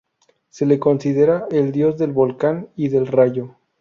[0.49, 3.57] Se le considera el dios del volcán y del rayo.